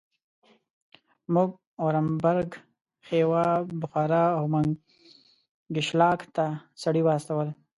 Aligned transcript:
موږ 1.33 1.49
اورینبرګ، 1.83 2.49
خیوا، 3.07 3.45
بخارا 3.81 4.23
او 4.37 4.43
منګیشلاک 4.53 6.19
ته 6.35 6.45
سړي 6.83 7.01
واستول. 7.03 7.49